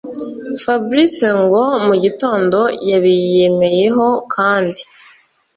fabric 0.63 1.15
ngo 1.41 1.63
mugitondo 1.85 2.59
yabiyemeyeho 2.89 4.07
kandi 4.33 4.81